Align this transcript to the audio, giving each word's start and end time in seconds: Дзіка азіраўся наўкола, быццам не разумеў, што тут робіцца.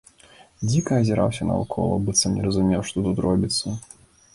Дзіка 0.69 0.91
азіраўся 1.01 1.47
наўкола, 1.51 2.01
быццам 2.09 2.31
не 2.41 2.49
разумеў, 2.49 2.81
што 2.89 2.97
тут 3.11 3.27
робіцца. 3.29 3.81